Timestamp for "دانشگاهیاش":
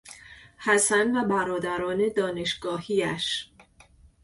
2.15-3.51